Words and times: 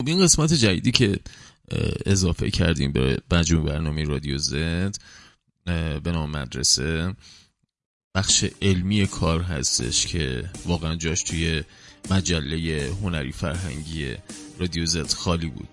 خب 0.00 0.08
این 0.08 0.22
قسمت 0.22 0.52
جدیدی 0.52 0.90
که 0.90 1.18
اضافه 2.06 2.50
کردیم 2.50 2.92
به 2.92 3.18
مجموع 3.30 3.64
برنامه 3.64 4.04
رادیو 4.04 4.38
زد 4.38 4.96
به 6.02 6.12
نام 6.12 6.30
مدرسه. 6.30 7.14
بخش 8.14 8.44
علمی 8.62 9.06
کار 9.06 9.42
هستش 9.42 10.06
که 10.06 10.50
واقعا 10.66 10.96
جاش 10.96 11.22
توی 11.22 11.62
مجله 12.10 12.90
هنری 13.02 13.32
فرهنگی 13.32 14.14
رادیو 14.58 14.86
زد 14.86 15.12
خالی 15.12 15.46
بود. 15.46 15.68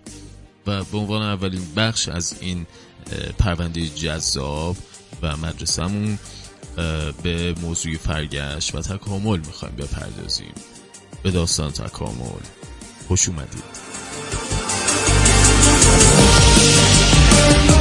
و 0.68 0.84
به 0.84 0.98
عنوان 0.98 1.22
اولین 1.22 1.74
بخش 1.76 2.10
از 2.10 2.36
این 2.42 2.66
پرونده 3.40 3.88
جذاب 3.88 4.78
و 5.22 5.38
مدرسهمون 5.38 6.20
به 7.24 7.56
موضوع 7.62 7.98
فرگشت 7.98 8.76
و 8.76 8.82
تکامل 8.82 9.40
می‌خوایم 9.40 9.76
بپردازیم. 9.76 10.54
به 11.24 11.32
داستان 11.32 11.72
تکامل. 11.72 12.42
خوش 13.08 13.30
اومدید. 13.30 13.87
Thank 17.40 17.72
you. 17.72 17.77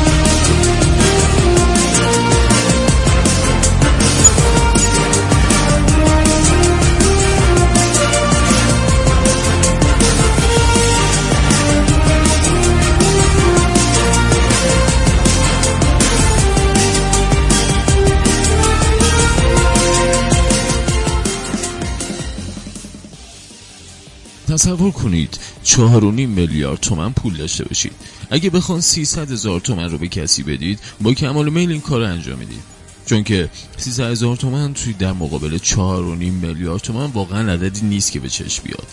تصور 24.67 24.91
کنید 24.91 25.39
چهار 25.63 26.05
و 26.05 26.11
نیم 26.11 26.31
میلیارد 26.31 26.81
تومن 26.81 27.13
پول 27.13 27.37
داشته 27.37 27.65
باشید. 27.65 27.93
اگه 28.31 28.51
بخوان 28.51 28.81
300 28.81 29.31
هزار 29.31 29.61
تومن 29.61 29.91
رو 29.91 29.99
به 29.99 30.09
کسی 30.09 30.43
بدید 30.43 30.79
با 31.01 31.15
کمال 31.15 31.49
میل 31.49 31.71
این 31.71 31.81
کار 31.81 32.01
رو 32.01 32.07
انجام 32.07 32.39
می‌دید. 32.39 32.63
چون 33.07 33.25
که 33.25 33.51
300 33.77 34.11
هزار 34.11 34.37
تومن 34.37 34.75
توی 34.75 34.93
در 34.93 35.13
مقابل 35.13 35.59
چهار 35.59 36.05
و 36.05 36.15
نیم 36.15 36.35
میلیارد 36.35 36.81
تومن 36.81 37.05
واقعا 37.05 37.53
عددی 37.53 37.87
نیست 37.87 38.13
که 38.13 38.21
به 38.21 38.29
چشم 38.29 38.63
بیاد. 38.63 38.87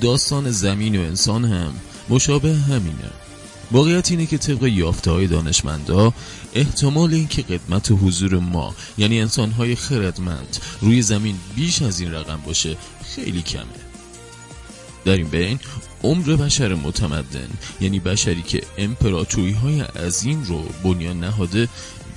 داستان 0.00 0.50
زمین 0.50 0.96
و 0.96 1.00
انسان 1.00 1.44
هم 1.44 1.72
مشابه 2.08 2.54
همینه. 2.54 3.10
واقعیت 3.72 4.10
اینه 4.10 4.26
که 4.26 4.38
طبق 4.38 4.64
یافته 4.64 5.10
های 5.10 5.26
دانشمندا 5.26 6.12
احتمال 6.54 7.14
اینکه 7.14 7.42
قدمت 7.42 7.90
حضور 7.90 8.38
ما 8.38 8.74
یعنی 8.98 9.20
انسان 9.20 9.50
های 9.50 9.74
خردمند 9.74 10.56
روی 10.80 11.02
زمین 11.02 11.36
بیش 11.56 11.82
از 11.82 12.00
این 12.00 12.12
رقم 12.12 12.40
باشه 12.46 12.76
خیلی 13.14 13.42
کمه. 13.42 13.89
در 15.04 15.16
این 15.16 15.28
بین 15.28 15.60
عمر 16.02 16.36
بشر 16.36 16.74
متمدن 16.74 17.48
یعنی 17.80 18.00
بشری 18.00 18.42
که 18.42 18.62
امپراتوری 18.78 19.52
های 19.52 19.80
عظیم 19.80 20.42
رو 20.42 20.62
بنیان 20.84 21.20
نهاده 21.20 21.68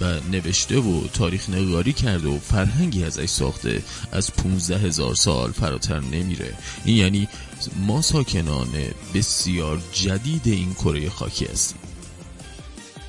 و 0.02 0.20
نوشته 0.32 0.80
و 0.80 1.08
تاریخ 1.08 1.50
نگاری 1.50 1.94
کرده 1.94 2.28
و 2.28 2.40
فرهنگی 2.40 3.04
ازش 3.04 3.26
ساخته 3.26 3.84
از 4.12 4.34
15 4.34 4.78
هزار 4.78 5.16
سال 5.16 5.52
فراتر 5.52 6.00
نمیره. 6.00 6.54
این 6.86 6.98
یعنی 6.98 7.28
ما 7.88 8.02
ساکنان 8.02 8.70
بسیار 9.14 9.82
جدید 9.92 10.48
این 10.48 10.74
کره 10.74 11.10
خاکی 11.10 11.46
هستیم. 11.46 11.78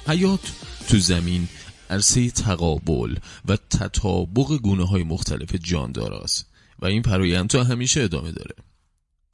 حیات 0.06 0.41
تو 0.89 0.98
زمین 0.98 1.48
عرصه 1.91 2.30
تقابل 2.30 3.17
و 3.48 3.56
تطابق 3.56 4.58
گونه 4.62 4.89
های 4.89 5.02
مختلف 5.02 5.55
جانداراست 5.55 6.47
و 6.78 6.86
این 6.86 7.02
فرایند 7.02 7.48
تا 7.48 7.64
همیشه 7.64 8.02
ادامه 8.02 8.33
داره. 8.33 8.55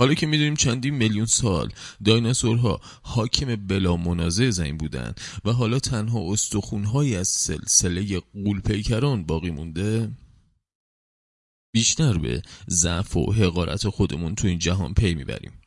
حالا 0.00 0.14
که 0.14 0.26
می‌دونیم 0.26 0.54
چندین 0.54 0.94
میلیون 0.94 1.26
سال 1.26 1.72
دایناسورها 2.04 2.80
حاکم 3.02 3.56
بلا 3.56 3.96
منازع 3.96 4.50
زمین 4.50 4.76
بودن 4.76 5.14
و 5.44 5.52
حالا 5.52 5.78
تنها 5.78 6.32
استخونهایی 6.32 7.16
از 7.16 7.28
سلسله 7.28 8.20
قول 8.20 8.60
پیکران 8.60 9.24
باقی 9.24 9.50
مونده؟ 9.50 10.10
بیشتر 11.74 12.18
به 12.18 12.42
ضعف 12.68 13.16
و 13.16 13.32
حقارت 13.32 13.88
خودمون 13.88 14.34
تو 14.34 14.48
این 14.48 14.58
جهان 14.58 14.94
پی 14.94 15.14
می‌بریم. 15.14 15.59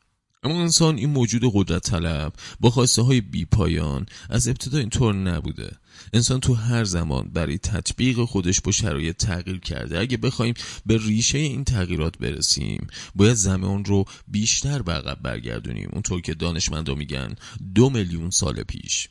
اما 0.44 0.60
انسان 0.60 0.96
این 0.96 1.10
موجود 1.10 1.42
قدرت 1.54 1.90
طلب 1.90 2.32
با 2.60 2.70
خواسته 2.70 3.02
های 3.02 3.20
بی 3.20 3.44
پایان 3.44 4.06
از 4.30 4.48
ابتدا 4.48 4.78
اینطور 4.78 5.14
نبوده. 5.14 5.76
انسان 6.12 6.40
تو 6.40 6.54
هر 6.54 6.84
زمان 6.84 7.30
برای 7.34 7.58
تطبیق 7.58 8.24
خودش 8.24 8.60
با 8.60 8.72
شرایط 8.72 9.16
تغییر 9.16 9.60
کرده. 9.60 10.00
اگه 10.00 10.16
بخوایم 10.16 10.54
به 10.86 10.98
ریشه 10.98 11.38
این 11.38 11.64
تغییرات 11.64 12.18
برسیم 12.18 12.86
باید 13.14 13.34
زمان 13.34 13.84
رو 13.84 14.04
بیشتر 14.28 14.82
به 14.82 14.92
عقب 14.92 15.18
برگردونیم. 15.22 15.88
اونطور 15.92 16.20
که 16.20 16.34
دانشمندا 16.34 16.94
میگن 16.94 17.34
دو 17.74 17.90
میلیون 17.90 18.30
سال 18.30 18.62
پیش. 18.62 19.08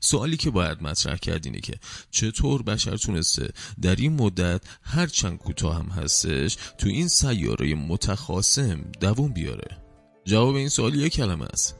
سوالی 0.00 0.36
که 0.36 0.50
باید 0.50 0.82
مطرح 0.82 1.16
کرد 1.16 1.46
اینه 1.46 1.60
که 1.60 1.74
چطور 2.10 2.62
بشر 2.62 2.96
تونسته 2.96 3.48
در 3.82 3.96
این 3.96 4.12
مدت 4.12 4.62
هر 4.82 5.06
چند 5.06 5.38
کوتاه 5.38 5.76
هم 5.76 6.02
هستش 6.02 6.56
تو 6.78 6.88
این 6.88 7.08
سیاره 7.08 7.74
متخاصم 7.74 8.80
دووم 9.00 9.32
بیاره؟ 9.32 9.85
جواب 10.26 10.54
این 10.54 10.68
سوال 10.68 10.94
یک 10.94 11.12
کلمه 11.12 11.44
است. 11.44 11.76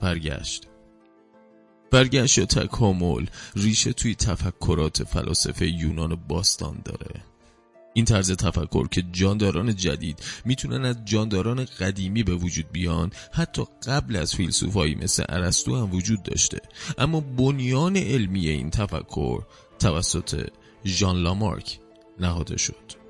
برگشت. 0.00 0.68
برگشت 1.90 2.38
یا 2.38 2.44
تکامل 2.44 3.26
ریشه 3.56 3.92
توی 3.92 4.14
تفکرات 4.14 5.04
فلاسفه 5.04 5.68
یونان 5.68 6.14
باستان 6.14 6.82
داره. 6.84 7.24
این 7.94 8.04
طرز 8.04 8.32
تفکر 8.32 8.88
که 8.88 9.02
جانداران 9.12 9.76
جدید 9.76 10.22
می‌تونن 10.44 10.84
از 10.84 10.96
جانداران 11.04 11.64
قدیمی 11.64 12.22
به 12.22 12.34
وجود 12.34 12.72
بیان 12.72 13.10
حتی 13.32 13.62
قبل 13.86 14.16
از 14.16 14.34
فیلسوفایی 14.34 14.94
مثل 14.94 15.24
ارسطو 15.28 15.76
هم 15.76 15.94
وجود 15.94 16.22
داشته. 16.22 16.60
اما 16.98 17.20
بنیان 17.20 17.96
علمی 17.96 18.48
این 18.48 18.70
تفکر 18.70 19.42
توسط 19.78 20.46
ژان 20.86 21.16
لامارک 21.16 21.78
نهاده 22.20 22.56
شد. 22.56 23.01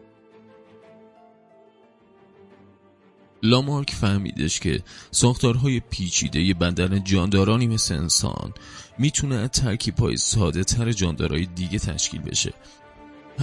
لامارک 3.42 3.90
فهمیدش 3.90 4.60
که 4.60 4.82
ساختارهای 5.10 5.80
پیچیده 5.80 6.54
بدن 6.54 7.04
جاندارانی 7.04 7.66
مثل 7.66 7.94
انسان 7.94 8.54
می‌تونه 8.98 9.34
از 9.34 9.50
ترکیب 9.50 10.14
ساده 10.16 10.64
تر 10.64 10.92
جاندارهای 10.92 11.46
دیگه 11.46 11.78
تشکیل 11.78 12.20
بشه. 12.20 12.52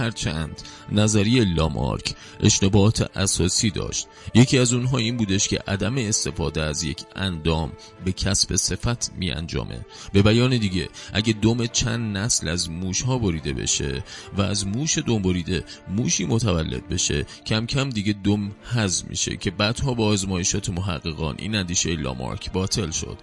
هرچند 0.00 0.62
نظریه 0.92 1.44
لامارک 1.44 2.14
اشتباهات 2.40 3.16
اساسی 3.16 3.70
داشت. 3.70 4.06
یکی 4.34 4.58
از 4.58 4.72
اونها 4.72 4.98
این 4.98 5.16
بودش 5.16 5.48
که 5.48 5.58
عدم 5.66 5.98
استفاده 5.98 6.62
از 6.62 6.82
یک 6.84 7.02
اندام 7.16 7.72
به 8.04 8.12
کسب 8.12 8.56
صفت 8.56 9.12
می 9.16 9.30
انجامه 9.30 9.86
به 10.12 10.22
بیان 10.22 10.58
دیگه 10.58 10.88
اگه 11.12 11.32
دوم 11.32 11.66
چند 11.66 12.16
نسل 12.16 12.48
از 12.48 12.70
موش 12.70 13.02
ها 13.02 13.18
بریده 13.18 13.52
بشه 13.52 14.04
و 14.36 14.42
از 14.42 14.66
موش 14.66 14.98
دوم 14.98 15.22
بریده 15.22 15.64
موشی 15.88 16.26
متولد 16.26 16.88
بشه 16.88 17.26
کم 17.46 17.66
کم 17.66 17.90
دیگه 17.90 18.12
دوم 18.12 18.52
هز 18.64 19.04
میشه 19.08 19.36
که 19.36 19.50
بعدها 19.50 19.94
با 19.94 20.06
آزمایشات 20.06 20.70
محققان 20.70 21.34
این 21.38 21.54
اندیشه 21.54 21.96
لامارک 21.96 22.52
باطل 22.52 22.90
شد. 22.90 23.18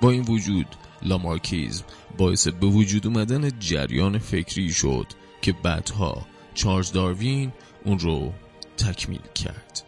با 0.00 0.10
این 0.10 0.22
وجود 0.22 0.66
لامارکیزم 1.02 1.84
باعث 2.18 2.48
به 2.48 2.66
وجود 2.66 3.06
اومدن 3.06 3.50
جریان 3.60 4.18
فکری 4.18 4.72
شد. 4.72 5.06
که 5.42 5.52
بعدها 5.52 6.26
چارلز 6.54 6.92
داروین 6.92 7.52
اون 7.84 7.98
رو 7.98 8.32
تکمیل 8.76 9.22
کرد. 9.34 9.82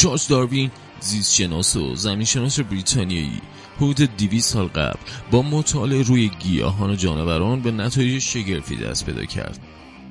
چارلز 0.00 0.28
داروین 0.28 0.70
زیست 1.00 1.34
شناس 1.34 1.76
و 1.76 1.94
زمین 1.94 2.24
شناس 2.24 2.60
بریتانیایی. 2.60 3.40
حدود 3.76 4.16
200 4.16 4.52
سال 4.52 4.66
قبل 4.66 4.98
با 5.30 5.42
مطالعه 5.42 6.02
روی 6.02 6.28
گیاهان 6.28 6.90
و 6.90 6.94
جانوران 6.94 7.60
به 7.60 7.70
نتایج 7.70 8.22
شگرفی 8.22 8.76
دست 8.76 9.06
پیدا 9.06 9.24
کرد. 9.24 9.58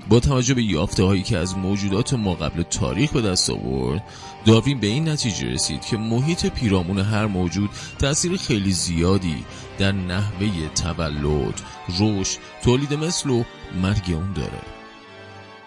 با 0.09 0.19
توجه 0.19 0.53
به 0.53 0.63
یافته 0.63 1.03
هایی 1.03 1.23
که 1.23 1.37
از 1.37 1.57
موجودات 1.57 2.13
ما 2.13 2.33
قبل 2.33 2.63
تاریخ 2.63 3.11
به 3.11 3.21
دست 3.21 3.49
آورد 3.49 4.03
داروین 4.45 4.79
به 4.79 4.87
این 4.87 5.09
نتیجه 5.09 5.47
رسید 5.47 5.85
که 5.85 5.97
محیط 5.97 6.45
پیرامون 6.45 6.99
هر 6.99 7.25
موجود 7.25 7.69
تأثیر 7.99 8.37
خیلی 8.37 8.71
زیادی 8.71 9.43
در 9.77 9.91
نحوه 9.91 10.69
تولد، 10.75 11.61
رشد، 11.99 12.37
تولید 12.63 12.93
مثل 12.93 13.29
و 13.29 13.43
مرگ 13.81 14.03
اون 14.07 14.33
داره. 14.33 14.61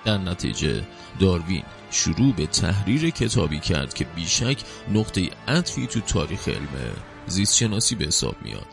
در 0.04 0.18
نتیجه 0.18 0.82
داروین 1.20 1.62
شروع 1.92 2.32
به 2.32 2.46
تحریر 2.46 3.10
کتابی 3.10 3.60
کرد 3.60 3.94
که 3.94 4.04
بیشک 4.04 4.58
نقطه 4.92 5.28
عطفی 5.48 5.86
تو 5.86 6.00
تاریخ 6.00 6.48
علم 6.48 6.94
زیست 7.26 7.56
شناسی 7.56 7.94
به 7.94 8.04
حساب 8.04 8.36
میاد. 8.42 8.66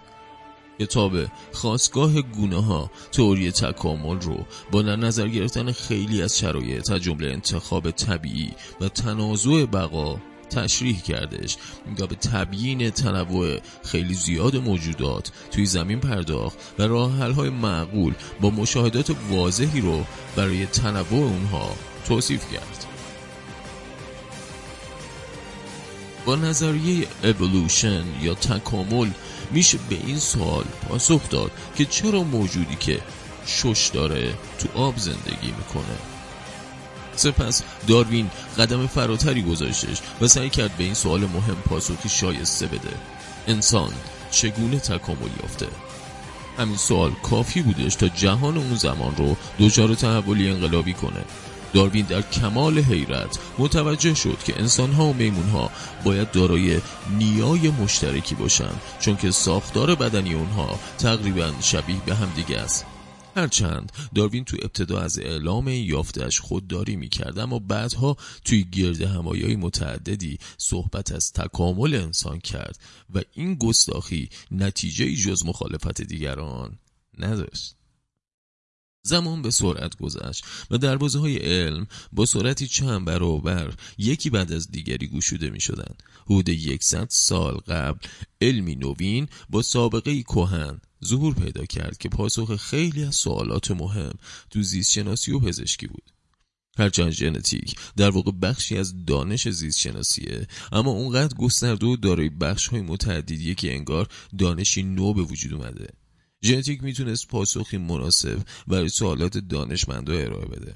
کتاب 0.79 1.13
خواستگاه 1.51 2.21
گونه 2.21 2.63
ها 2.63 2.91
تئوری 3.11 3.51
تکامل 3.51 4.21
رو 4.21 4.45
با 4.71 4.81
در 4.81 4.95
نظر 4.95 5.27
گرفتن 5.27 5.71
خیلی 5.71 6.21
از 6.21 6.37
شرایط 6.37 6.91
از 6.91 7.01
جمله 7.01 7.27
انتخاب 7.27 7.91
طبیعی 7.91 8.51
و 8.81 8.89
تنازع 8.89 9.65
بقا 9.65 10.19
تشریح 10.49 11.01
کردش 11.01 11.57
و 11.99 12.07
به 12.07 12.15
تبیین 12.15 12.89
تنوع 12.89 13.59
خیلی 13.83 14.13
زیاد 14.13 14.55
موجودات 14.55 15.31
توی 15.51 15.65
زمین 15.65 15.99
پرداخت 15.99 16.57
و 16.79 16.83
راه 16.83 17.11
های 17.11 17.49
معقول 17.49 18.13
با 18.41 18.49
مشاهدات 18.49 19.11
واضحی 19.29 19.81
رو 19.81 20.05
برای 20.35 20.65
تنوع 20.65 21.23
اونها 21.23 21.75
توصیف 22.07 22.53
کرد. 22.53 22.88
نظریه 26.35 27.07
اولوشن 27.23 28.03
یا 28.21 28.33
تکامل 28.33 29.09
میشه 29.51 29.77
به 29.89 29.97
این 30.05 30.19
سوال 30.19 30.65
پاسخ 30.89 31.29
داد 31.29 31.51
که 31.75 31.85
چرا 31.85 32.23
موجودی 32.23 32.75
که 32.75 32.99
شش 33.45 33.89
داره 33.93 34.33
تو 34.59 34.79
آب 34.79 34.97
زندگی 34.97 35.53
می‌کنه. 35.57 35.95
سپس 37.15 37.63
داروین 37.87 38.29
قدم 38.57 38.87
فراتری 38.87 39.41
گذاشتش 39.41 39.97
و 40.21 40.27
سعی 40.27 40.49
کرد 40.49 40.77
به 40.77 40.83
این 40.83 40.93
سوال 40.93 41.19
مهم 41.19 41.57
پاسخی 41.69 42.09
شایسته 42.09 42.67
بده. 42.67 42.93
انسان 43.47 43.93
چگونه 44.31 44.79
تکامل 44.79 45.29
یافته؟ 45.41 45.67
همین 46.57 46.77
سوال 46.77 47.11
کافی 47.23 47.61
بودش 47.61 47.95
تا 47.95 48.07
جهان 48.07 48.57
اون 48.57 48.75
زمان 48.75 49.15
رو 49.15 49.37
دچار 49.59 49.95
تحولی 49.95 50.49
انقلابی 50.49 50.93
کنه. 50.93 51.23
داروین 51.73 52.05
در 52.05 52.21
کمال 52.21 52.79
حیرت 52.79 53.39
متوجه 53.57 54.13
شد 54.13 54.37
که 54.45 54.59
انسانها 54.59 55.05
و 55.05 55.13
میمونها 55.13 55.71
باید 56.03 56.31
دارای 56.31 56.81
نیای 57.17 57.69
مشترکی 57.69 58.35
باشن 58.35 58.71
چون 58.99 59.17
که 59.17 59.31
ساختار 59.31 59.95
بدنی 59.95 60.33
اونها 60.33 60.79
تقریبا 60.97 61.51
شبیه 61.61 62.01
به 62.05 62.15
همدیگه 62.15 62.57
است. 62.57 62.85
هرچند 63.35 63.91
داروین 64.15 64.45
تو 64.45 64.57
ابتدا 64.61 64.99
از 64.99 65.19
اعلام 65.19 65.67
این 65.67 65.85
یافتش 65.85 66.39
خودداری 66.39 66.95
می‌کرد 66.95 67.39
اما 67.39 67.59
بعدها 67.59 68.17
توی 68.45 68.63
گرد 68.63 69.01
همایی 69.01 69.55
متعددی 69.55 70.37
صحبت 70.57 71.11
از 71.11 71.33
تکامل 71.33 71.95
انسان 71.95 72.39
کرد 72.39 72.79
و 73.15 73.21
این 73.33 73.55
گستاخی 73.55 74.29
نتیجه 74.51 75.15
جز 75.15 75.45
مخالفت 75.45 76.01
دیگران 76.01 76.79
نداشت. 77.19 77.78
زمان 79.03 79.41
به 79.41 79.51
سرعت 79.51 79.97
گذشت 79.97 80.45
و 80.71 80.77
دروازه 80.77 81.19
های 81.19 81.37
علم 81.37 81.87
با 82.11 82.25
سرعتی 82.25 82.67
چند 82.67 83.05
برابر 83.05 83.73
یکی 83.97 84.29
بعد 84.29 84.51
از 84.51 84.71
دیگری 84.71 85.07
گشوده 85.07 85.49
می 85.49 85.61
شدن. 85.61 85.93
حدود 86.25 86.49
یکصد 86.49 87.07
سال 87.09 87.53
قبل 87.55 87.99
علمی 88.41 88.75
نوین 88.75 89.27
با 89.49 89.61
سابقه 89.61 90.23
کهن 90.23 90.81
ظهور 91.05 91.33
پیدا 91.33 91.65
کرد 91.65 91.97
که 91.97 92.09
پاسخ 92.09 92.55
خیلی 92.55 93.03
از 93.03 93.15
سوالات 93.15 93.71
مهم 93.71 94.13
تو 94.49 94.61
زیست 94.61 94.91
شناسی 94.91 95.31
و 95.31 95.39
پزشکی 95.39 95.87
بود. 95.87 96.11
هرچند 96.77 97.11
ژنتیک 97.11 97.75
در 97.97 98.09
واقع 98.09 98.31
بخشی 98.31 98.77
از 98.77 99.05
دانش 99.05 99.49
زیست 99.49 99.79
شناسیه 99.79 100.47
اما 100.71 100.91
اونقدر 100.91 101.37
گسترده 101.37 101.85
و 101.85 101.95
دارای 101.95 102.29
بخش 102.29 102.67
های 102.67 102.81
متعددیه 102.81 103.55
که 103.55 103.75
انگار 103.75 104.07
دانشی 104.37 104.83
نو 104.83 105.13
به 105.13 105.21
وجود 105.21 105.53
اومده 105.53 105.87
ژنتیک 106.43 106.83
می‌تونست 106.83 107.27
پاسخی 107.27 107.77
مناسب 107.77 108.39
برای 108.67 108.89
سوالات 108.89 109.37
دانشمندا 109.37 110.13
ارائه 110.13 110.45
بده. 110.45 110.75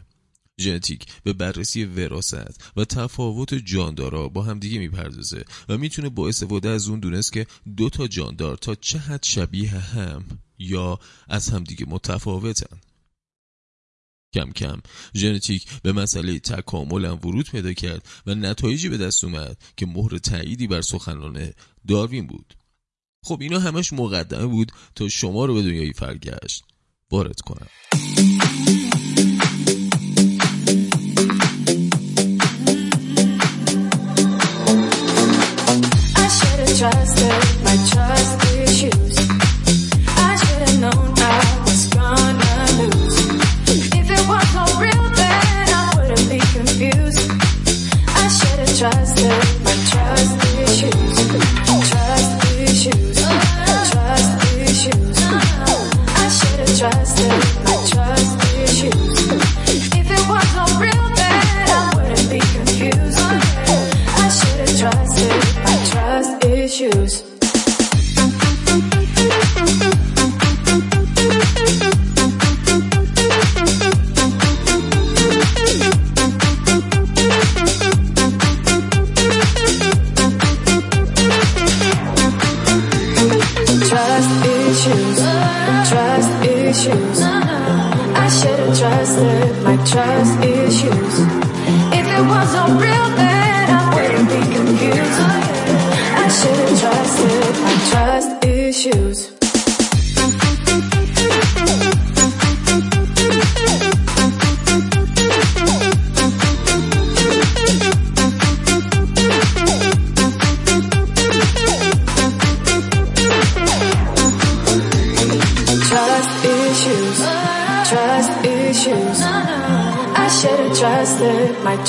ژنتیک 0.60 1.06
به 1.24 1.34
بررسی 1.34 1.86
وراست 1.86 2.72
و 2.76 2.86
تفاوت 2.86 3.54
جاندارا 3.54 4.30
با 4.30 4.42
همدیگه 4.42 4.80
می‌پردازه 4.80 5.46
و 5.70 5.78
می‌تونه 5.78 6.10
با 6.10 6.28
استفاده 6.28 6.70
از 6.70 6.88
اون 6.88 7.00
دونست 7.00 7.34
که 7.34 7.48
دو 7.78 7.90
تا 7.90 8.08
جاندار 8.08 8.58
تا 8.58 8.76
چه 8.76 9.00
حد 9.00 9.24
شبیه 9.24 9.70
هم 9.70 10.26
یا 10.58 11.00
از 11.28 11.50
همدیگه 11.50 11.86
متفاوتن. 11.90 12.78
کم 14.34 14.52
کم 14.52 14.82
ژنتیک 15.16 15.82
به 15.82 15.92
مسئله 15.92 16.40
تکامل 16.40 17.06
هم 17.06 17.20
ورود 17.24 17.50
پیدا 17.50 17.74
کرد 17.74 18.08
و 18.26 18.36
نتایجی 18.36 18.90
به 18.90 18.98
دست 18.98 19.24
اومد 19.24 19.58
که 19.78 19.86
مهر 19.86 20.18
تاییدی 20.18 20.68
بر 20.68 20.82
سخنان 20.82 21.52
داروین 21.88 22.28
بود. 22.28 22.54
خب 23.24 23.38
اینا 23.42 23.60
همش 23.60 23.94
مقدمه 23.94 24.46
بود 24.46 24.72
تا 24.96 25.10
شما 25.10 25.46
رو 25.46 25.54
به 25.54 25.62
دنیای 25.62 25.94
فرگشت. 25.94 26.64
وارد 27.12 27.42
کنم. 27.42 27.68
My 49.66 49.76
trust 49.90 50.44
issues. 50.64 51.13
If 90.42 92.08
it 92.08 92.26
wasn't 92.26 92.82
real, 92.82 93.08
then 93.16 93.70
I 93.70 93.82
wouldn't 93.94 94.30
be 94.30 94.42
confused. 94.56 95.20
I 96.16 96.28
should 96.28 96.58
have 96.58 96.80
trusted 96.80 97.56
my 97.62 97.76
trust 97.90 98.46
issues. 98.46 99.33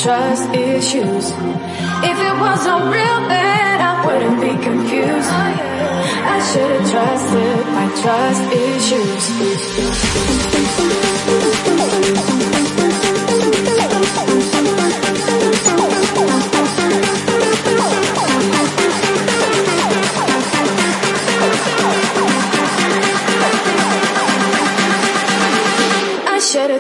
trust 0.05 0.51
issues. 0.51 1.31
If 1.31 2.19
it 2.29 2.37
wasn't 2.39 2.85
real, 2.93 3.21
then 3.33 3.81
I 3.81 4.05
wouldn't 4.05 4.39
be 4.39 4.53
confused. 4.63 5.31
I 5.31 6.39
should've 6.53 6.91
trusted 6.91 7.67
my 7.79 7.89
trust 8.03 8.43
issues. 8.53 9.25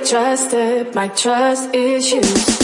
trusted 0.05 0.95
my 0.95 1.09
trust 1.09 1.75
issues. 1.75 2.64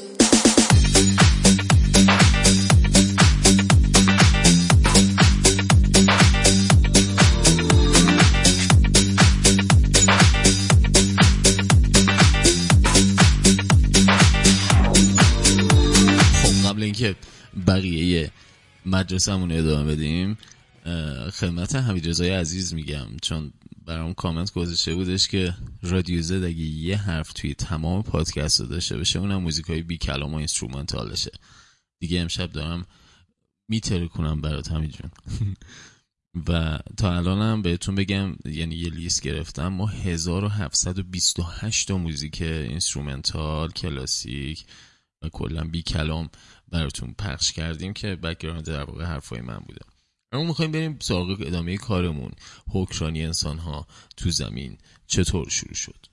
مدرسهمون 19.01 19.51
ادامه 19.51 19.95
بدیم. 19.95 20.37
خدمت 21.33 21.75
حمید 21.75 22.09
رضای 22.09 22.29
عزیز 22.29 22.73
میگم. 22.73 23.07
چون 23.21 23.53
برام 23.85 24.13
کامنت 24.13 24.53
گذاشته 24.53 24.95
بودش 24.95 25.27
که 25.27 25.53
رادیو 25.81 26.21
Z 26.21 26.43
اگه 26.43 26.63
یه 26.63 26.97
حرف 26.97 27.33
توی 27.33 27.53
تمام 27.53 28.03
پادکست 28.03 28.61
داشته 28.61 28.97
باشه 28.97 29.19
اونم 29.19 29.41
موزیک 29.41 29.65
های 29.65 29.81
بی 29.81 29.97
کلام 29.97 30.33
و 30.33 30.37
instrumental 30.37 31.07
شه. 31.07 31.31
دیگه 31.99 32.19
امشب 32.19 32.51
دارم 32.51 32.85
میترکونم 33.69 34.41
برات 34.41 34.71
حمید 34.71 34.89
جون. 34.89 35.11
و 36.47 36.79
تا 36.97 37.17
الانم 37.17 37.61
بهتون 37.61 37.95
بگم 37.95 38.35
یعنی 38.45 38.75
یه 38.75 38.89
لیست 38.89 39.21
گرفتم 39.21 39.67
ما 39.67 39.87
1728 39.87 41.87
تا 41.87 41.97
موزیک 41.97 42.41
instrumental 42.41 43.71
کلاسیک 43.71 44.65
کلا 45.29 45.63
بی 45.63 45.81
کلام 45.81 46.29
براتون 46.71 47.13
پخش 47.13 47.51
کردیم 47.51 47.93
که 47.93 48.15
background 48.15 48.65
در 48.65 48.83
واقع 48.83 49.05
حرفای 49.05 49.41
من 49.41 49.57
بوده. 49.57 49.81
اما 50.31 50.43
می‌خوایم 50.43 50.71
بریم 50.71 50.97
سراغ 51.01 51.37
ادامه 51.39 51.77
کارمون. 51.77 52.31
حکمرانی 52.69 53.25
انسان 53.25 53.57
ها 53.57 53.87
تو 54.17 54.31
زمین 54.31 54.77
چطور 55.07 55.49
شروع 55.49 55.73
شد؟ 55.73 56.10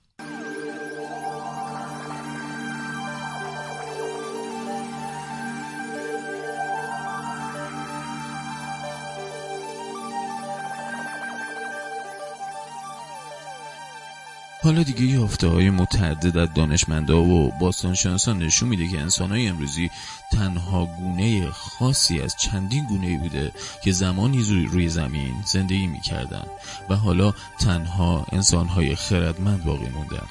حالا 14.63 14.83
دیگه 14.83 15.01
یافته 15.01 15.47
های 15.47 15.69
متعدد 15.69 16.37
از 16.37 16.53
دانشمندا 16.53 17.21
و 17.21 17.51
باستانشناسان 17.59 18.39
نشون 18.39 18.69
میده 18.69 18.87
که 18.87 18.99
انسان 18.99 19.31
های 19.31 19.47
امروزی 19.47 19.89
تنها 20.31 20.85
گونه 20.85 21.51
خاصی 21.51 22.21
از 22.21 22.35
چندین 22.35 22.85
گونه 22.85 23.17
بوده 23.17 23.51
که 23.83 23.91
زمانی 23.91 24.43
روی- 24.43 24.89
زمین 24.89 25.35
زندگی 25.45 25.87
می‌کردن 25.87 26.43
و 26.89 26.95
حالا 26.95 27.33
تنها 27.59 28.25
انسان 28.31 28.67
های 28.67 28.95
خردمند 28.95 29.63
باقی 29.63 29.89
موندن. 29.89 30.27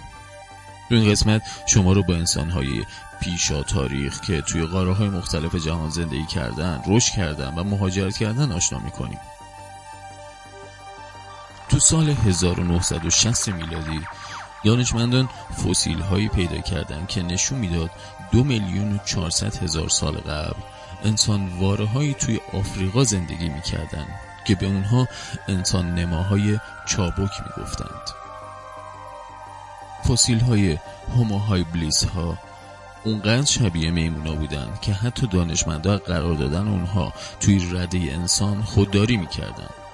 تو 0.88 0.94
این 0.94 1.11
قسمت 1.11 1.42
شما 1.66 1.92
رو 1.92 2.02
با 2.02 2.14
انسان 2.14 2.50
های 2.50 2.85
پیشا 3.20 3.62
تاریخ 3.62 4.20
که 4.20 4.40
توی 4.40 4.66
قاره 4.66 4.92
های 4.92 5.08
مختلف 5.08 5.54
جهان 5.54 5.90
زندگی 5.90 6.26
کردن 6.26 6.82
رشد 6.87 7.12
کردن 7.12 7.54
و 7.54 7.64
مهاجرت 7.64 8.16
کردن 8.16 8.52
آشنا 8.52 8.78
می‌کنیم. 8.78 9.18
تو 11.78 11.85
سال 11.85 12.08
1960 12.08 13.49
میلادی 13.49 14.06
دانشمندان 14.64 15.28
فسیل 15.64 16.00
هایی 16.00 16.28
پیدا 16.28 16.58
کردند 16.58 17.08
که 17.08 17.23
نشون 17.23 17.58
می‌داد 17.58 17.90
دو 18.32 18.44
میلیون 18.44 18.92
و 18.92 18.99
چهارصد 19.04 19.62
هزار 19.62 19.88
سال 19.88 20.16
قبل 20.16 20.61
انسان 21.04 21.49
واره 21.49 21.87
هایی 21.87 22.14
توی 22.14 22.40
آفریقا 22.52 23.04
زندگی 23.04 23.49
می‌کردند 23.49 24.08
که 24.44 24.54
به 24.54 24.66
اونها 24.66 25.08
انسان 25.49 25.94
نماهای 25.94 26.58
چابک 26.87 27.30
می‌گفتند. 27.47 28.08
فسیل 30.08 30.40
های 30.40 30.78
هوموهایبلیس 31.16 32.04
ها 32.04 32.38
اونقدر 33.04 33.44
شبیه 33.47 33.90
میمونا 33.90 34.35
بودند 34.35 34.80
که 34.80 34.92
حتی 34.92 35.26
دانشمندا 35.26 35.99
قرار 35.99 36.35
دادن 36.35 36.68
اونها 36.68 37.12
توی 37.40 37.70
رده 37.73 37.99
انسان 37.99 38.62
خودداری 38.62 39.16
می‌کردند. 39.16 39.88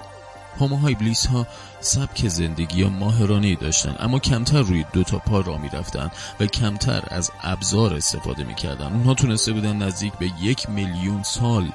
هوموهای 0.60 0.94
بلیس 0.94 1.26
ها 1.26 1.46
سبک 1.80 2.28
زندگی 2.28 2.80
یا 2.80 2.88
ماهرانه 2.88 3.54
داشتن 3.54 3.96
اما 3.98 4.18
کمتر 4.18 4.62
روی 4.62 4.84
دو 4.92 5.02
تا 5.02 5.18
پا 5.18 5.40
را 5.40 5.58
می 5.58 5.68
رفتن 5.68 6.10
و 6.40 6.46
کمتر 6.46 7.02
از 7.08 7.30
ابزار 7.42 7.94
استفاده 7.94 8.44
می 8.44 8.54
کردن. 8.54 8.92
اونها 8.92 9.14
تونسته 9.14 9.52
بودن 9.52 9.76
نزدیک 9.76 10.12
به 10.12 10.30
یک 10.40 10.70
میلیون 10.70 11.22
سال 11.22 11.72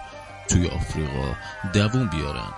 توی 0.50 0.68
آفریقا 0.68 1.36
دووم 1.74 2.08
بیارن 2.08 2.50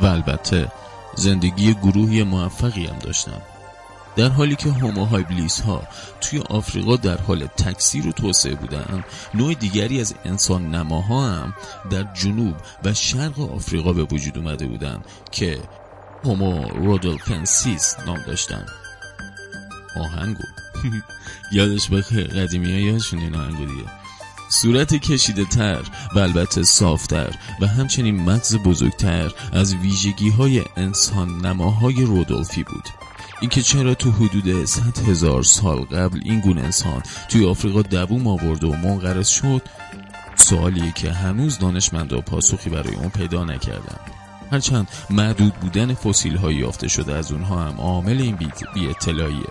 و 0.00 0.06
البته 0.06 0.68
زندگی 1.14 1.74
گروهی 1.74 2.22
موفقی 2.22 2.86
هم 2.86 2.98
داشتن 2.98 3.40
در 4.16 4.28
حالی 4.28 4.56
که 4.56 4.70
هوموهای 4.70 5.22
بلیس 5.22 5.60
ها 5.60 5.82
توی 6.20 6.38
آفریقا 6.40 6.96
در 6.96 7.16
حال 7.16 7.46
تکثیر 7.46 8.06
و 8.06 8.12
توسعه 8.12 8.54
بودن 8.54 9.04
نوع 9.34 9.54
دیگری 9.54 10.00
از 10.00 10.14
انسان 10.24 10.74
نماها 10.74 11.28
هم 11.28 11.54
در 11.90 12.02
جنوب 12.14 12.56
و 12.84 12.94
شرق 12.94 13.40
آفریقا 13.40 13.92
به 13.92 14.04
وجود 14.04 14.38
اومده 14.38 14.66
بودن 14.66 15.02
که 15.30 15.58
هومو 16.24 16.68
رودولفنسیس 16.68 17.96
نام 18.06 18.18
داشتن. 18.26 18.66
آهنگو. 19.96 20.44
یادش 21.52 21.90
بخیر 21.90 22.26
قدیمی 22.26 22.72
ها 22.72 22.78
یادشون 22.78 23.18
این 23.18 23.34
آهنگو 23.34 23.64
دیگه. 23.64 23.84
صورت 24.50 24.94
کشیده 24.94 25.44
تر 25.44 25.82
و 26.14 26.18
البته 26.18 26.62
صافتر 26.62 27.34
و 27.60 27.66
همچنین 27.66 28.20
مغز 28.20 28.56
بزرگتر 28.56 29.32
از 29.52 29.74
ویژگی 29.74 30.30
های 30.30 30.64
انسان 30.76 31.46
نماهای 31.46 32.04
رودولفی 32.04 32.64
بود. 32.64 33.05
اینکه 33.40 33.62
چرا 33.62 33.94
تو 33.94 34.10
حدود 34.10 34.64
100 34.64 34.98
هزار 35.08 35.42
سال 35.42 35.80
قبل 35.80 36.20
این 36.24 36.40
گونه 36.40 36.60
انسان 36.60 37.02
توی 37.28 37.46
آفریقا 37.46 37.82
دووم 37.82 38.26
آورد 38.26 38.64
و 38.64 38.72
منقرض 38.72 39.28
شد 39.28 39.62
سوالیه 40.34 40.92
که 40.92 41.12
هنوز 41.12 41.58
دانشمندا 41.58 42.20
پاسخی 42.20 42.70
برای 42.70 42.94
اون 42.94 43.08
پیدا 43.08 43.44
نکردن. 43.44 43.98
هرچند 44.52 44.88
محدود 45.10 45.54
بودن 45.54 45.94
فسیل 45.94 46.36
های 46.36 46.54
یافته 46.54 46.88
شده 46.88 47.14
از 47.14 47.32
اونها 47.32 47.62
هم 47.62 47.80
عامل 47.80 48.20
این 48.20 48.36
بی, 48.36 48.88
اطلاعیه 48.88 49.48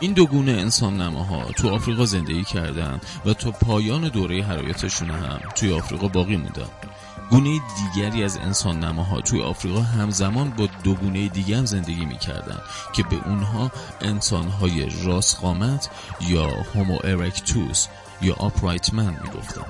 این 0.00 0.12
دو 0.12 0.26
گونه 0.26 0.52
انسان 0.52 1.00
نماها 1.00 1.44
تو 1.44 1.68
آفریقا 1.68 2.06
زندگی 2.06 2.44
کردن 2.44 3.00
و 3.26 3.34
تا 3.34 3.50
پایان 3.50 4.08
دوره 4.08 4.42
حرایتشون 4.42 5.10
هم 5.10 5.40
توی 5.54 5.72
آفریقا 5.72 6.08
باقی 6.08 6.36
موندن. 6.36 6.89
گونه 7.30 7.60
دیگری 7.76 8.24
از 8.24 8.36
انسان 8.36 8.84
نماها 8.84 9.20
توی 9.20 9.42
آفریقا 9.42 9.80
همزمان 9.80 10.50
با 10.50 10.68
دو 10.84 10.94
گونه 10.94 11.28
دیگه 11.28 11.58
هم 11.58 11.66
زندگی 11.66 12.04
می‌کردن 12.04 12.58
که 12.92 13.02
به 13.02 13.16
اونها 13.26 13.70
انسانهای 14.00 15.04
راست 15.04 15.40
قامت 15.40 15.90
یا 16.20 16.46
هومو 16.46 16.98
ارکتوس 17.04 17.86
یا 18.22 18.34
آپرایت 18.34 18.94
من 18.94 19.10
می‌گفتن. 19.22 19.66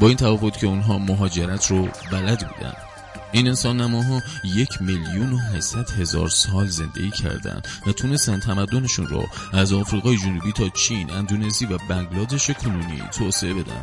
با 0.00 0.08
این 0.08 0.16
تفاوت 0.16 0.58
که 0.58 0.66
اونها 0.66 0.98
مهاجرت 0.98 1.66
رو 1.66 1.88
بلد 2.12 2.48
بودن. 2.48 2.74
این 3.32 3.48
انسان 3.48 3.80
نماها 3.80 4.22
یک 4.44 4.82
میلیون 4.82 5.32
و 5.32 5.38
هشتصد 5.38 5.90
هزار 5.90 6.28
سال 6.28 6.66
زندگی 6.66 7.10
کردند 7.10 7.68
و 7.86 7.92
تونستن 7.92 8.40
تمدنشون 8.40 9.06
رو 9.06 9.26
از 9.52 9.72
آفریقای 9.72 10.16
جنوبی 10.16 10.52
تا 10.52 10.68
چین، 10.68 11.10
اندونزی 11.10 11.66
و 11.66 11.78
بنگلادش 11.88 12.50
کنونی 12.50 13.02
توسعه 13.12 13.54
بدن. 13.54 13.82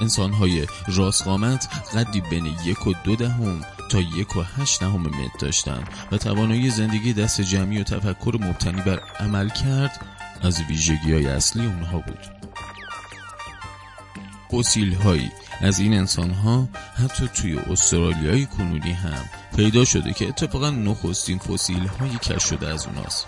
انسانهای 0.00 0.66
راستقامت 0.88 1.68
قدی 1.94 2.20
بین 2.20 2.46
یک 2.64 2.86
و 2.86 2.92
دو 3.04 3.16
دهم 3.16 3.60
تا 3.90 4.00
یک 4.00 4.36
و 4.36 4.42
هشت 4.42 4.80
دهم 4.80 5.02
متر 5.02 5.38
داشتند 5.38 5.88
و 6.12 6.18
توانایی 6.18 6.70
زندگی 6.70 7.12
دست 7.12 7.40
جمعی 7.40 7.80
و 7.80 7.84
تفکر 7.84 8.38
مبتنی 8.40 8.82
بر 8.82 9.00
عمل 9.20 9.48
کرد 9.48 10.06
از 10.42 10.60
ویژگی 10.60 11.12
های 11.12 11.26
اصلی 11.26 11.66
اونها 11.66 11.98
بود. 11.98 12.40
فسیل 14.52 14.94
هایی 14.94 15.30
از 15.60 15.78
این 15.78 15.94
انسان 15.94 16.30
ها 16.30 16.68
حتی 16.94 17.28
توی 17.28 17.58
استرالیای 17.58 18.46
کنونی 18.46 18.92
هم 18.92 19.24
پیدا 19.56 19.84
شده 19.84 20.12
که 20.12 20.28
اتفاقا 20.28 20.70
نخستین 20.70 21.38
فسیل 21.38 21.86
هایی 21.86 22.18
کش 22.18 22.44
شده 22.44 22.68
از 22.68 22.86
اوناست. 22.86 23.26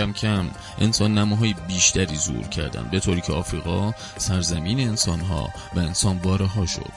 کم 0.00 0.12
کم 0.12 0.50
انسان 0.78 1.18
نماهای 1.18 1.54
بیشتری 1.68 2.16
ظهور 2.16 2.48
کردند. 2.48 2.90
به 2.90 3.00
طوری 3.00 3.20
که 3.20 3.32
آفریقا 3.32 3.92
سرزمین 4.16 4.80
انسان 4.80 5.20
ها 5.20 5.48
و 5.74 5.78
انسان 5.78 6.18
باره 6.18 6.46
ها 6.46 6.66
شد. 6.66 6.92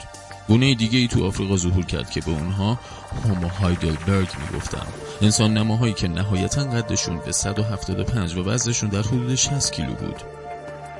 گونه 0.48 0.74
دیگه 0.74 0.98
ای 0.98 1.08
تو 1.08 1.26
آفریقا 1.26 1.56
ظهور 1.56 1.84
کرد 1.84 2.10
که 2.10 2.20
به 2.20 2.30
اونها 2.30 2.78
هومو 3.24 3.48
هایدلبرگ 3.48 4.28
می‌گفتن 4.40 4.86
انسان 5.22 5.54
نماهایی 5.54 5.92
که 5.94 6.08
نهایتا 6.08 6.64
قدشون 6.64 7.18
به 7.18 7.32
175 7.32 8.34
و 8.34 8.42
وزنشون 8.42 8.88
در 8.88 9.02
حدود 9.02 9.34
60 9.34 9.72
کیلو 9.72 9.94
بود. 9.94 10.22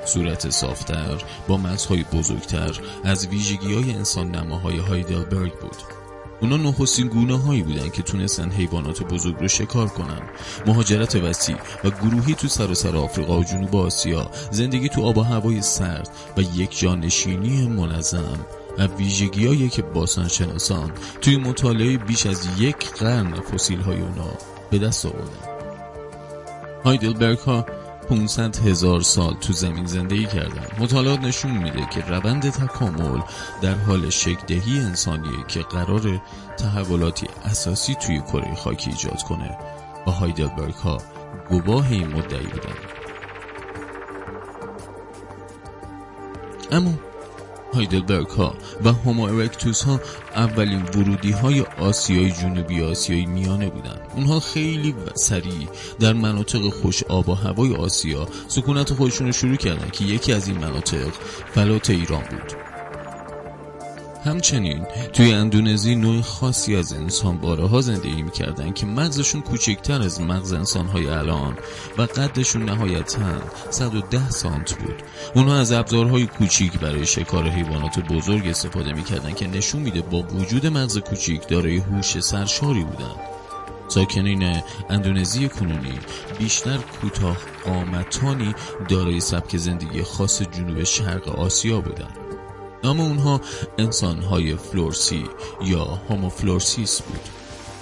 صورت 0.06 0.50
صافتر 0.50 1.22
با 1.48 1.56
مغزهای 1.56 2.04
بزرگتر 2.04 2.80
از 3.04 3.26
ویژگی 3.26 3.74
های 3.74 3.94
انسان 3.94 4.30
نماهای 4.30 4.78
هایدلبرگ 4.78 5.52
بود. 5.52 6.03
اونا 6.40 6.56
نخستین 6.56 7.08
گونه 7.08 7.38
هایی 7.38 7.62
بودن 7.62 7.88
که 7.88 8.02
تونستن 8.02 8.50
حیوانات 8.50 9.02
بزرگ 9.02 9.36
رو 9.40 9.48
شکار 9.48 9.88
کنن. 9.88 10.22
مهاجرت 10.66 11.16
وسیع 11.16 11.56
و 11.84 11.90
گروهی 11.90 12.34
تو 12.34 12.48
سراسر 12.48 12.96
آفریقا 12.96 13.38
و 13.38 13.44
جنوب 13.44 13.76
آسیا 13.76 14.30
زندگی 14.50 14.88
تو 14.88 15.02
آب 15.02 15.18
و 15.18 15.22
هوای 15.22 15.62
سرد 15.62 16.08
و 16.36 16.40
یک 16.40 16.78
جانشینی 16.78 17.68
منظم 17.68 18.46
و 18.78 18.86
ویژگی 18.86 19.68
که 19.68 19.82
باستان 19.82 20.28
شناسان 20.28 20.92
توی 21.20 21.36
مطالعه 21.36 21.98
بیش 21.98 22.26
از 22.26 22.46
یک 22.58 22.90
قرن 22.90 23.34
فسیل 23.34 23.80
های 23.80 24.00
اونا 24.00 24.30
به 24.70 24.78
دست 24.78 25.06
آوردن. 25.06 25.54
هایدلبرگ 26.84 27.38
ها 27.38 27.66
500 28.04 28.56
هزار 28.56 29.00
سال 29.00 29.34
تو 29.34 29.52
زمین 29.52 29.86
زندگی 29.86 30.26
کردن 30.26 30.66
مطالعات 30.78 31.20
نشون 31.20 31.50
میده 31.50 31.86
که 31.90 32.00
روند 32.00 32.50
تکامل 32.50 33.20
در 33.62 33.74
حال 33.74 34.10
شکدهی 34.10 34.78
انسانیه 34.78 35.44
که 35.48 35.60
قرار 35.60 36.22
تحولاتی 36.58 37.26
اساسی 37.44 37.94
توی 37.94 38.20
کره 38.20 38.54
خاکی 38.54 38.90
ایجاد 38.90 39.22
کنه. 39.22 39.58
و 40.06 40.10
هایدلبرگ 40.10 40.74
ها 40.74 40.98
گواه 41.48 41.90
این 41.90 42.06
مدعی 42.06 42.46
بودن 42.46 42.74
اما 46.72 46.92
هایدلبرگ 47.74 48.26
ها 48.26 48.54
و 48.84 48.92
هومو 48.92 49.22
ارکتوس 49.22 49.82
ها 49.82 50.00
اولین 50.36 50.82
ورودی 50.82 51.30
های 51.30 51.60
آسیای 51.60 52.30
جنوبی 52.30 52.82
آسیای 52.82 53.26
میانه 53.26 53.68
بودند. 53.68 54.00
اونها 54.14 54.40
خیلی 54.40 54.94
سریع 55.14 55.68
در 56.00 56.12
مناطق 56.12 56.68
خوش 56.68 57.02
آب 57.02 57.28
و 57.28 57.34
هوای 57.34 57.74
آسیا 57.74 58.28
سکونت 58.48 58.92
خودشون 58.92 59.26
رو 59.26 59.32
شروع 59.32 59.56
کردن 59.56 59.90
که 59.90 60.04
یکی 60.04 60.32
از 60.32 60.48
این 60.48 60.58
مناطق 60.58 61.08
فلات 61.54 61.90
ایران 61.90 62.22
بود 62.30 62.73
همچنین 64.24 64.86
توی 65.12 65.32
اندونزی 65.32 65.94
نوع 65.94 66.20
خاصی 66.20 66.76
از 66.76 66.92
انسان 66.92 67.38
باره 67.38 67.66
ها 67.66 67.80
زندگی 67.80 68.22
می‌کردن 68.22 68.72
که 68.72 68.86
مغزشون 68.86 69.40
کوچکتر 69.40 70.02
از 70.02 70.20
مغز 70.20 70.52
انسان 70.52 70.86
های 70.86 71.06
الان 71.06 71.56
و 71.98 72.02
قدشون 72.02 72.62
نهایتا 72.62 73.20
110 73.70 74.30
سانت 74.30 74.78
بود 74.78 75.02
اونها 75.34 75.56
از 75.56 75.72
ابزارهای 75.72 76.26
کوچیک 76.26 76.78
برای 76.78 77.06
شکار 77.06 77.48
حیوانات 77.48 77.98
بزرگ 77.98 78.48
استفاده 78.48 78.92
می‌کردن 78.92 79.32
که 79.34 79.46
نشون 79.46 79.82
میده 79.82 80.02
با 80.02 80.22
وجود 80.22 80.66
مغز 80.66 80.98
کوچیک 80.98 81.48
دارای 81.48 81.76
هوش 81.76 82.20
سرشاری 82.20 82.84
بودن 82.84 83.14
ساکنین 83.88 84.62
اندونزی 84.90 85.48
کنونی 85.48 85.98
بیشتر 86.38 86.76
کوتاه 86.76 87.36
قامتانی 87.64 88.54
دارای 88.88 89.20
سبک 89.20 89.56
زندگی 89.56 90.02
خاص 90.02 90.42
جنوب 90.42 90.84
شرق 90.84 91.28
آسیا 91.28 91.80
بودند. 91.80 92.23
نام 92.84 93.00
اونها 93.00 93.40
انسانهای 93.78 94.56
فلورسی 94.56 95.24
یا 95.64 95.84
هوموفلورسیس 95.84 97.02
بود 97.02 97.20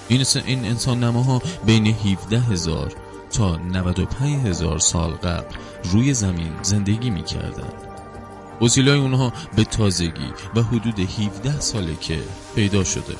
این, 0.09 0.65
انسان 0.65 1.05
نماها 1.05 1.43
بین 1.67 1.87
17 1.87 2.41
هزار 2.41 2.93
تا 3.33 3.57
95 3.57 4.47
هزار 4.47 4.79
سال 4.79 5.11
قبل 5.11 5.55
روی 5.85 6.15
زمین 6.15 6.53
زندگی 6.63 7.11
می 7.11 7.23
کردن. 7.23 7.73
وسیلای 8.61 8.99
اونها 8.99 9.33
به 9.57 9.65
تازگی 9.65 10.33
و 10.55 10.63
حدود 10.63 11.01
17 11.01 11.61
ساله 11.61 11.97
که 12.01 12.19
پیدا 12.55 12.85
شده 12.85 13.17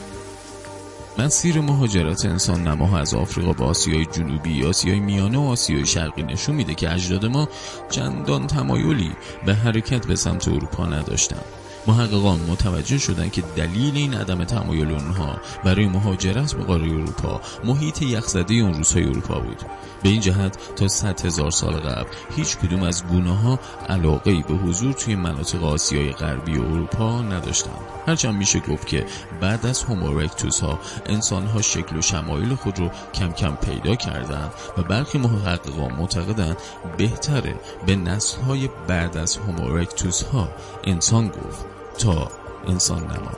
مسیر 1.19 1.61
مهاجرت 1.61 2.25
انسان 2.25 2.69
نماها 2.69 2.99
از 2.99 3.15
آفریقا 3.15 3.53
به 3.53 3.65
آسیای 3.65 4.05
جنوبی، 4.05 4.65
آسیای 4.65 5.01
میانه 5.01 5.39
و 5.39 5.43
آسیای 5.43 5.87
شرقی 5.87 6.23
نشون 6.23 6.55
میده 6.55 6.75
که 6.75 6.93
اجداد 6.93 7.27
ما 7.27 7.49
چندان 7.91 8.47
تمایلی 8.47 9.13
به 9.47 9.55
حرکت 9.55 10.07
به 10.07 10.17
سمت 10.17 10.49
اروپا 10.49 10.87
نداشتند. 10.87 11.62
محققان 11.87 12.41
متوجه 12.41 12.99
شدن 12.99 13.29
که 13.29 13.43
دلیل 13.57 13.97
این 13.97 14.15
عدم 14.15 14.45
تمایل 14.45 14.91
اونها 14.91 15.37
برای 15.65 15.87
مهاجرت 15.87 16.55
به 16.55 16.65
قاره 16.65 16.91
اروپا 16.91 17.41
محیط 17.65 18.03
یخزده 18.03 18.55
اون 18.55 18.75
روزهای 18.75 19.05
اروپا 19.05 19.41
بود. 19.41 19.63
به 20.03 20.09
این 20.09 20.21
جهت 20.21 20.75
تا 20.77 20.89
100 20.89 21.27
هزار 21.27 21.51
سال 21.51 21.73
قبل 21.73 22.11
هیچ 22.37 22.57
کدوم 22.57 22.83
از 22.83 23.07
گونه 23.07 23.37
ها 23.37 23.59
علاقه 23.89 24.45
به 24.49 24.55
حضور 24.55 24.93
توی 24.93 25.15
مناطق 25.15 25.65
آسیای 25.65 26.13
غربی 26.13 26.59
و 26.59 26.63
اروپا 26.63 27.23
نداشتند. 27.23 27.81
هرچند 28.07 28.35
میشه 28.35 28.61
گفت 28.61 28.87
که 28.87 29.07
بعد 29.41 29.67
از 29.67 29.83
هومورکتوس 29.83 30.61
ها 30.61 30.79
انسان 31.07 31.47
ها 31.47 31.63
شکل 31.63 31.97
و 31.97 32.03
شمایل 32.03 32.55
خود 32.55 32.79
رو 32.79 32.91
کم 33.15 33.33
کم 33.33 33.57
پیدا 33.57 33.95
کردند 33.95 34.51
و 34.79 34.83
برخی 34.83 35.19
محققان 35.19 35.93
معتقدند 35.93 36.57
بهتره 36.97 37.55
به 37.87 37.97
نسل 37.97 38.43
های 38.43 38.69
بعد 38.89 39.17
از 39.17 39.37
هومورکتوس 39.37 40.23
ها 40.23 40.49
انسان 40.85 41.29
گفت. 41.29 41.72
تا 41.99 42.31
انسان 42.69 43.03
نما 43.03 43.33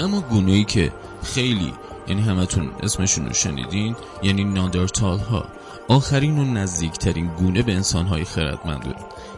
اما 0.00 0.20
گونه 0.20 0.64
که 0.64 0.92
خیلی 1.22 1.74
یعنی 2.08 2.22
همتون 2.22 2.70
اسمشون 2.82 3.26
رو 3.26 3.32
شنیدین 3.32 3.96
یعنی 4.22 4.44
ناندرتال 4.44 5.18
ها 5.18 5.44
آخرین 5.88 6.38
و 6.38 6.44
نزدیکترین 6.44 7.26
گونه 7.26 7.62
به 7.62 7.72
انسان 7.72 8.06
های 8.06 8.24
خردمند 8.24 8.94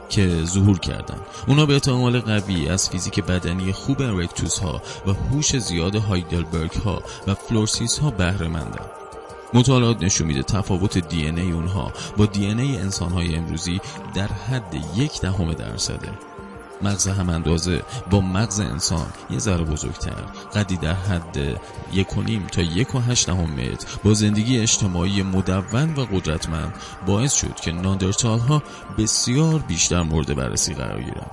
که 0.09 0.45
ظهور 0.45 0.79
کردن. 0.79 1.19
اونا 1.47 1.67
به 1.67 1.75
احتمال 1.75 2.21
قوی 2.21 2.69
از 2.69 2.91
فیزیک 2.91 3.21
بدنی 3.21 3.73
خوب 3.73 4.03
رکتوس 4.03 4.59
ها 4.59 4.83
و 5.07 5.13
هوش 5.13 5.57
زیاد 5.57 5.97
هایدلبرگ 5.97 6.73
ها 6.73 7.03
و 7.27 7.35
فلورسیس 7.35 7.99
ها 7.99 8.11
بهره 8.11 8.49
مندن 8.49 8.87
مطالعات 9.55 10.03
نشون 10.03 10.27
میده 10.27 10.43
تفاوت 10.43 10.99
DNA 10.99 11.51
اونها 11.51 11.93
با 12.17 12.27
DNA 12.27 12.77
انسان 12.77 13.13
های 13.13 13.37
امروزی 13.37 13.81
در 14.15 14.29
حد 14.29 14.75
یک 14.97 15.21
دهم 15.21 15.53
درصده. 15.53 16.11
مغز 16.83 17.09
هم 17.09 17.31
اندازه 17.31 17.83
با 18.11 18.21
مغز 18.21 18.61
انسان 18.61 19.07
یه 19.31 19.39
ذره 19.39 19.65
بزرگتر. 19.65 20.23
قدی 20.55 20.77
در 20.77 20.95
حد 20.95 21.61
یک 21.93 22.17
و 22.17 22.23
نیم 22.23 22.47
تا 22.47 22.63
یک 22.63 22.95
و 22.95 22.99
هشت 22.99 23.29
متر. 23.29 23.89
با 24.05 24.15
زندگی 24.15 24.59
اجتماعی 24.59 25.23
مدون 25.23 25.95
و 25.95 26.05
قدرتمند 26.05 26.75
باعث 27.07 27.35
شد 27.35 27.55
که 27.55 27.73
ناندرتال 27.73 28.39
ها 28.39 28.63
بسیار 28.99 29.59
بیشتر 29.59 30.03
مورد 30.03 30.37
بررسی 30.37 30.75
قرار 30.75 31.03
گیرند. 31.03 31.31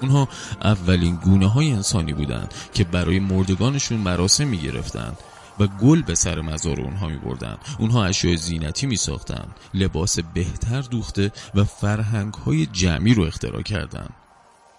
اونها 0.00 0.28
اولین 0.62 1.16
گونه 1.16 1.46
های 1.46 1.72
انسانی 1.72 2.12
بودند 2.12 2.54
که 2.74 2.84
برای 2.84 3.18
مردگانشون 3.18 3.98
مراسم 3.98 4.46
می 4.48 4.58
گرفتند 4.58 5.18
و 5.60 5.66
گل 5.66 6.02
به 6.02 6.14
سر 6.14 6.40
مزار 6.40 6.80
اونها 6.80 7.08
می 7.08 7.18
بردن 7.18 7.56
اونها 7.78 8.04
اشیاء 8.04 8.36
زینتی 8.36 8.86
می 8.86 8.96
ساختن 8.96 9.48
لباس 9.74 10.18
بهتر 10.18 10.80
دوخته 10.80 11.32
و 11.54 11.64
فرهنگ 11.64 12.34
های 12.34 12.66
جمعی 12.66 13.14
رو 13.14 13.22
اختراع 13.22 13.62
کردند. 13.62 14.14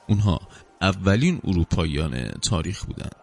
اونها 0.08 0.40
اولین 0.82 1.42
اروپاییان 1.44 2.28
تاریخ 2.30 2.86
بودند. 2.86 3.23